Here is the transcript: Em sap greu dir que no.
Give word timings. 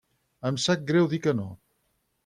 Em 0.49 0.57
sap 0.63 0.89
greu 0.89 1.11
dir 1.13 1.21
que 1.27 1.37
no. 1.43 1.49